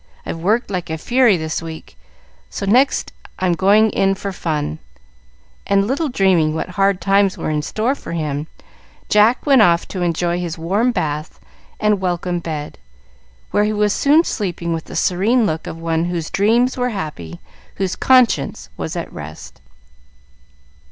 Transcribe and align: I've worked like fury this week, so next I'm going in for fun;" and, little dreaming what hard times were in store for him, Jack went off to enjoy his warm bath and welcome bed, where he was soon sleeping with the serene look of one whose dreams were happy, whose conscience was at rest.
I've 0.25 0.39
worked 0.39 0.71
like 0.71 0.89
fury 0.99 1.37
this 1.37 1.61
week, 1.61 1.95
so 2.49 2.65
next 2.65 3.13
I'm 3.37 3.53
going 3.53 3.91
in 3.91 4.15
for 4.15 4.31
fun;" 4.31 4.79
and, 5.67 5.85
little 5.85 6.09
dreaming 6.09 6.55
what 6.55 6.69
hard 6.69 6.99
times 6.99 7.37
were 7.37 7.51
in 7.51 7.61
store 7.61 7.93
for 7.93 8.13
him, 8.13 8.47
Jack 9.09 9.45
went 9.45 9.61
off 9.61 9.87
to 9.89 10.01
enjoy 10.01 10.39
his 10.39 10.57
warm 10.57 10.91
bath 10.91 11.39
and 11.79 12.01
welcome 12.01 12.39
bed, 12.39 12.79
where 13.51 13.63
he 13.63 13.73
was 13.73 13.93
soon 13.93 14.23
sleeping 14.23 14.73
with 14.73 14.85
the 14.85 14.95
serene 14.95 15.45
look 15.45 15.67
of 15.67 15.77
one 15.77 16.05
whose 16.05 16.31
dreams 16.31 16.77
were 16.77 16.89
happy, 16.89 17.39
whose 17.75 17.95
conscience 17.95 18.69
was 18.77 18.95
at 18.95 19.13
rest. 19.13 19.61